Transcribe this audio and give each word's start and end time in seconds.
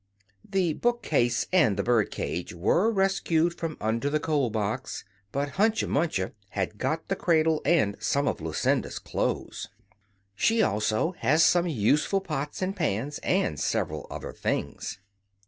The 0.43 0.73
book 0.73 1.03
case 1.03 1.45
and 1.53 1.77
the 1.77 1.83
bird 1.83 2.09
cage 2.09 2.55
were 2.55 2.89
rescued 2.89 3.53
from 3.59 3.77
under 3.79 4.09
the 4.09 4.19
coal 4.19 4.49
box 4.49 5.05
but 5.31 5.57
Hunca 5.57 5.85
Munca 5.87 6.31
has 6.49 6.69
got 6.75 7.07
the 7.07 7.15
cradle, 7.15 7.61
and 7.65 7.95
some 7.99 8.27
of 8.27 8.41
Lucinda's 8.41 8.97
clothes. 8.97 9.69
She 10.33 10.63
also 10.63 11.11
has 11.19 11.43
some 11.45 11.67
useful 11.67 12.19
pots 12.19 12.63
and 12.63 12.75
pans, 12.75 13.19
and 13.19 13.59
several 13.59 14.07
other 14.09 14.33
things. 14.33 14.97